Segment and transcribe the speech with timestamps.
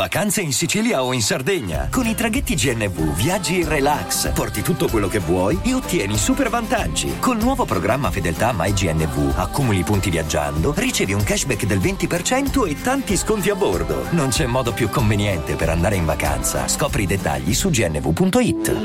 [0.00, 1.88] Vacanze in Sicilia o in Sardegna.
[1.90, 6.48] Con i traghetti GNV viaggi in relax, porti tutto quello che vuoi e ottieni super
[6.48, 7.18] vantaggi.
[7.18, 13.14] Col nuovo programma Fedeltà MyGNV accumuli punti viaggiando, ricevi un cashback del 20% e tanti
[13.14, 14.06] sconti a bordo.
[14.12, 16.66] Non c'è modo più conveniente per andare in vacanza.
[16.66, 18.76] Scopri i dettagli su gnv.it.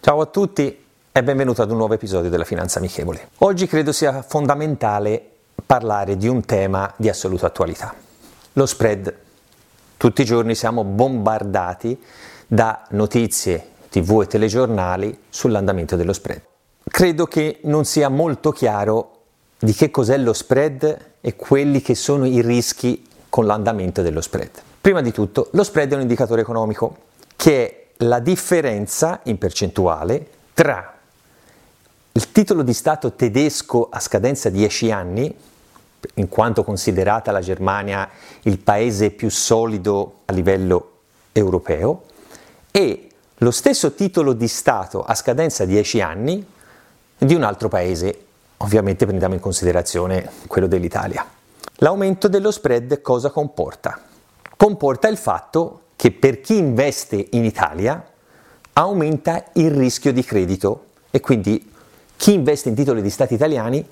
[0.00, 3.28] Ciao a tutti e benvenuto ad un nuovo episodio della Finanza Amichevole.
[3.38, 5.31] Oggi credo sia fondamentale
[5.64, 7.94] parlare di un tema di assoluta attualità,
[8.54, 9.14] lo spread.
[9.96, 12.00] Tutti i giorni siamo bombardati
[12.46, 16.40] da notizie, tv e telegiornali sull'andamento dello spread.
[16.84, 19.20] Credo che non sia molto chiaro
[19.58, 24.50] di che cos'è lo spread e quelli che sono i rischi con l'andamento dello spread.
[24.80, 26.96] Prima di tutto, lo spread è un indicatore economico
[27.36, 30.91] che è la differenza in percentuale tra
[32.14, 35.34] il titolo di Stato tedesco a scadenza 10 anni,
[36.14, 38.08] in quanto considerata la Germania
[38.42, 40.90] il paese più solido a livello
[41.32, 42.02] europeo,
[42.70, 46.46] e lo stesso titolo di Stato a scadenza 10 anni
[47.16, 48.24] di un altro paese,
[48.58, 51.26] ovviamente prendiamo in considerazione quello dell'Italia.
[51.76, 54.00] L'aumento dello spread cosa comporta?
[54.54, 58.04] Comporta il fatto che per chi investe in Italia
[58.74, 61.71] aumenta il rischio di credito e quindi
[62.22, 63.84] chi investe in titoli di Stati italiani,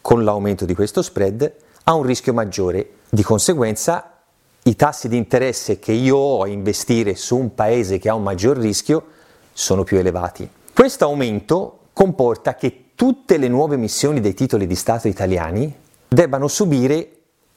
[0.00, 1.52] con l'aumento di questo spread,
[1.84, 2.94] ha un rischio maggiore.
[3.08, 4.18] Di conseguenza,
[4.64, 8.24] i tassi di interesse che io ho a investire su un paese che ha un
[8.24, 9.04] maggior rischio
[9.52, 10.50] sono più elevati.
[10.74, 15.72] Questo aumento comporta che tutte le nuove emissioni dei titoli di Stato italiani
[16.08, 17.10] debbano subire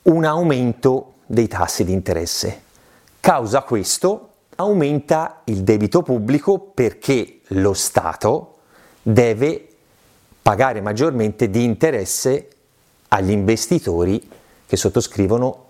[0.04, 2.62] un aumento dei tassi di interesse.
[3.20, 8.58] Causa questo aumenta il debito pubblico perché lo Stato
[9.02, 9.66] deve
[10.42, 12.48] pagare maggiormente di interesse
[13.10, 14.30] agli investitori
[14.66, 15.70] che sottoscrivono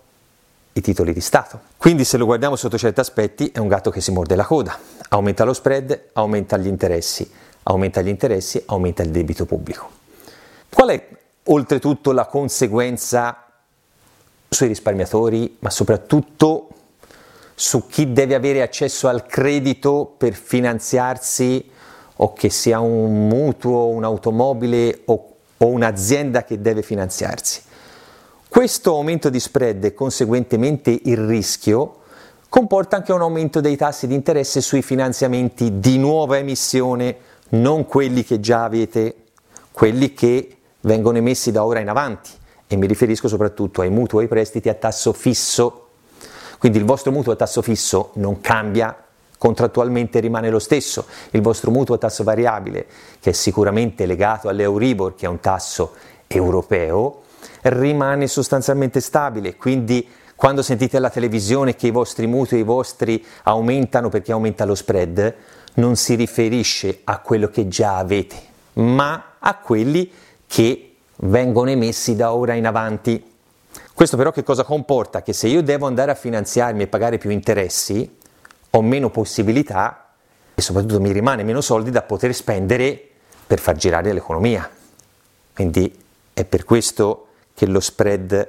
[0.74, 1.60] i titoli di Stato.
[1.76, 4.78] Quindi se lo guardiamo sotto certi aspetti è un gatto che si morde la coda.
[5.08, 7.30] Aumenta lo spread, aumenta gli interessi,
[7.64, 9.90] aumenta gli interessi, aumenta il debito pubblico.
[10.68, 11.08] Qual è
[11.44, 13.46] oltretutto la conseguenza
[14.48, 16.68] sui risparmiatori, ma soprattutto
[17.54, 21.70] su chi deve avere accesso al credito per finanziarsi
[22.16, 27.62] o che sia un mutuo, un'automobile o, o un'azienda che deve finanziarsi.
[28.48, 32.00] Questo aumento di spread e conseguentemente il rischio
[32.48, 37.16] comporta anche un aumento dei tassi di interesse sui finanziamenti di nuova emissione,
[37.50, 39.16] non quelli che già avete,
[39.70, 42.30] quelli che vengono emessi da ora in avanti
[42.66, 45.88] e mi riferisco soprattutto ai mutui e ai prestiti a tasso fisso.
[46.58, 48.96] Quindi il vostro mutuo a tasso fisso non cambia
[49.42, 52.86] contrattualmente rimane lo stesso, il vostro mutuo a tasso variabile,
[53.18, 55.94] che è sicuramente legato all'Euribor, che è un tasso
[56.28, 57.22] europeo,
[57.62, 64.10] rimane sostanzialmente stabile, quindi quando sentite alla televisione che i vostri mutui i vostri aumentano
[64.10, 65.34] perché aumenta lo spread,
[65.74, 68.36] non si riferisce a quello che già avete,
[68.74, 70.08] ma a quelli
[70.46, 73.20] che vengono emessi da ora in avanti.
[73.92, 75.20] Questo però che cosa comporta?
[75.20, 78.20] Che se io devo andare a finanziarmi e pagare più interessi,
[78.74, 80.14] ho meno possibilità
[80.54, 83.08] e soprattutto mi rimane meno soldi da poter spendere
[83.46, 84.68] per far girare l'economia.
[85.54, 86.00] Quindi
[86.32, 88.48] è per questo che lo spread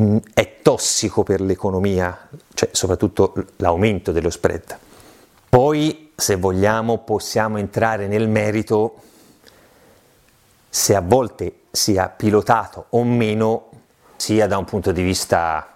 [0.00, 4.78] mm, è tossico per l'economia, cioè soprattutto l'aumento dello spread.
[5.48, 8.94] Poi, se vogliamo, possiamo entrare nel merito
[10.68, 13.68] se a volte sia pilotato o meno,
[14.16, 15.71] sia da un punto di vista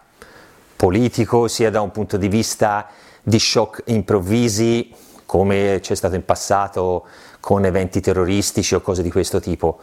[0.77, 2.89] politico, sia da un punto di vista
[3.23, 4.93] di shock improvvisi
[5.25, 7.07] come c'è stato in passato
[7.41, 9.79] con eventi terroristici o cose di questo tipo.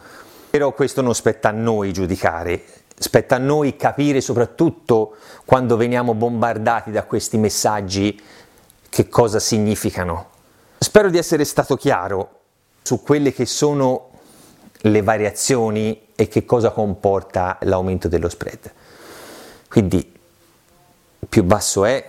[0.48, 2.62] Però questo non spetta a noi giudicare,
[2.96, 8.20] spetta a noi capire soprattutto quando veniamo bombardati da questi messaggi
[8.88, 10.28] che cosa significano.
[10.78, 12.40] Spero di essere stato chiaro
[12.82, 14.10] su quelle che sono
[14.82, 18.72] le variazioni e che cosa comporta l'aumento dello spread.
[19.68, 20.13] Quindi
[21.28, 22.08] più basso è,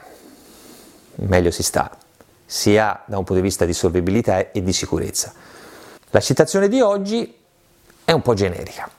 [1.15, 1.97] meglio si sta,
[2.45, 5.33] sia da un punto di vista di solvibilità e di sicurezza.
[6.09, 7.35] La citazione di oggi
[8.03, 8.89] è un po' generica.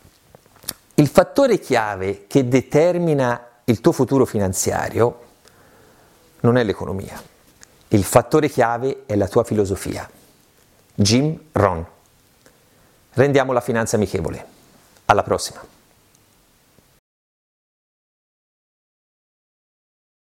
[0.95, 5.25] Il fattore chiave che determina il tuo futuro finanziario
[6.41, 7.21] non è l'economia,
[7.89, 10.09] il fattore chiave è la tua filosofia.
[10.95, 11.87] Jim Ron.
[13.13, 14.45] Rendiamo la finanza amichevole.
[15.07, 15.76] Alla prossima.